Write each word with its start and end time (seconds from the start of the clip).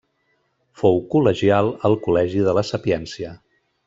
Fou 0.81 0.95
col·legial 1.11 1.69
al 1.89 1.97
col·legi 2.09 2.41
de 2.49 2.57
la 2.59 2.65
Sapiència. 2.71 3.35